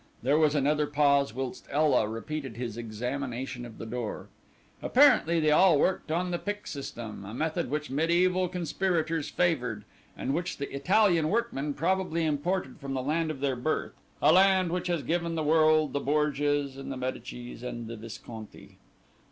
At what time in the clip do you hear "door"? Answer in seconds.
3.85-4.29